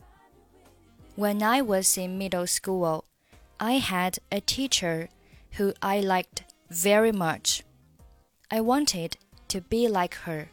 [1.15, 3.05] When I was in middle school,
[3.57, 5.07] I had a teacher
[5.57, 7.61] who I liked very much.
[8.49, 9.13] I wanted
[9.49, 10.47] to be like her.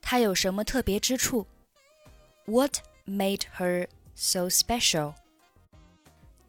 [0.00, 1.46] 她有什么特别之处？
[2.46, 5.14] What made her so special?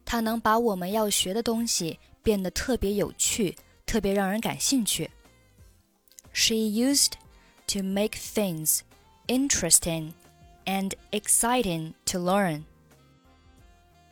[0.04, 5.10] 她能把我们要学的东西变得特别有趣，特别让人感兴趣。
[6.32, 7.12] She used
[7.68, 8.80] to make things
[9.28, 10.12] interesting
[10.66, 12.64] and exciting to learn.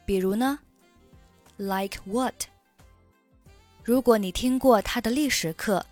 [0.06, 0.60] 比如呢？
[1.58, 2.46] Like what?
[3.86, 5.84] 如果你听过他的历史课，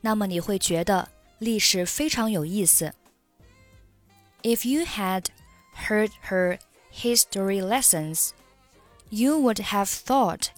[0.00, 1.08] 那么你会觉得
[1.38, 2.94] 历史非常有意思。
[4.42, 5.26] If you had
[5.88, 6.58] heard her
[6.92, 8.30] history lessons,
[9.08, 10.48] you would have thought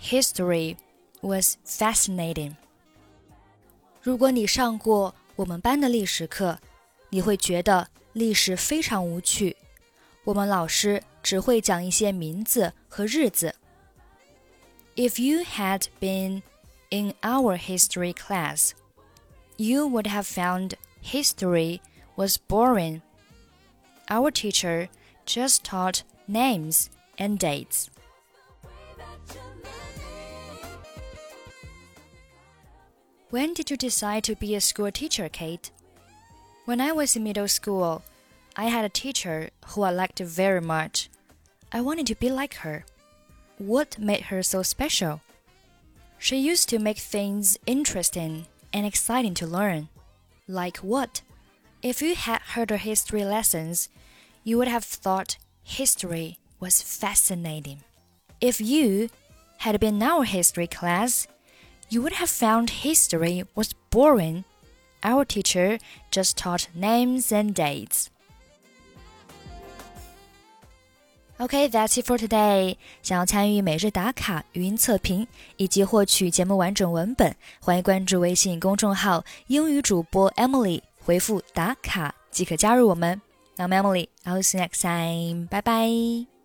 [0.00, 0.76] history
[1.20, 2.54] was fascinating.
[4.02, 6.58] 如果你上过我们班的历史课，
[7.10, 9.56] 你会觉得历史非常无趣。
[10.24, 13.54] 我们老师只会讲一些名字和日子。
[14.97, 16.41] If you had been
[16.89, 18.73] in our history class,
[19.55, 21.83] you would have found history
[22.15, 23.03] was boring.
[24.09, 24.89] Our teacher
[25.23, 27.91] just taught names and dates.
[33.29, 35.69] When did you decide to be a school teacher, Kate?
[36.65, 38.01] When I was in middle school,
[38.55, 41.11] I had a teacher who I liked very much.
[41.71, 42.83] I wanted to be like her.
[43.57, 45.21] What made her so special?
[46.19, 49.89] She used to make things interesting and exciting to learn.
[50.47, 51.21] Like what?
[51.81, 53.89] If you had heard her history lessons,
[54.43, 57.81] you would have thought history was fascinating.
[58.39, 59.09] If you
[59.59, 61.27] had been in our history class,
[61.89, 64.45] you would have found history was boring.
[65.03, 65.79] Our teacher
[66.11, 68.09] just taught names and dates.
[71.39, 72.77] Okay, that's it for today.
[73.03, 75.27] 想要参与每日打卡、语音测评
[75.57, 83.21] 以及获取节目完整文本，欢迎关注微信公众号“英语主播 Emily”，回复“打卡”即可加入我们。
[83.57, 84.07] I'm Emily.
[84.25, 85.47] I'll see you next time.
[85.47, 86.36] Bye bye.